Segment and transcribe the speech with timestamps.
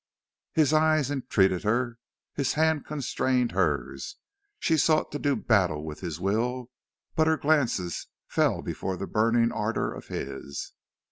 [0.53, 1.99] His eyes entreated her,
[2.33, 3.95] his hand constrained her;
[4.57, 6.71] she sought to do battle with his will,
[7.15, 10.71] but her glances fell before the burning ardor of his.